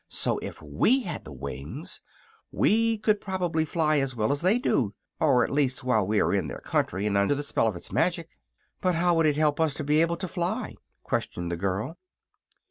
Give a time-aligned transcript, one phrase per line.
[0.09, 2.01] So, if we had the wings,
[2.51, 6.47] we could probably fly as well as they do at least while we are in
[6.47, 8.39] their country and under the spell of its magic."
[8.81, 11.99] "But how would it help us to be able to fly?" questioned the girl.